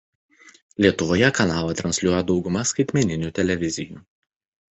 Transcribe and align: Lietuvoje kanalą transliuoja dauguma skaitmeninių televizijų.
Lietuvoje 0.85 1.27
kanalą 1.39 1.75
transliuoja 1.81 2.23
dauguma 2.31 2.65
skaitmeninių 2.71 3.31
televizijų. 3.41 4.01